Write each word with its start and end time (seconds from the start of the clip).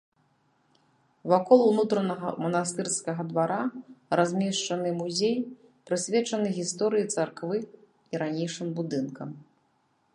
Вакол 1.31 1.59
ўнутранага 1.71 2.27
манастырскага 2.43 3.25
двара 3.33 3.59
размешчаны 4.19 4.89
музей, 5.03 5.37
прысвечаны 5.89 6.47
гісторыі 6.57 7.05
царквы 7.17 7.59
і 7.65 8.13
ранейшым 8.23 8.67
будынкам. 8.81 9.29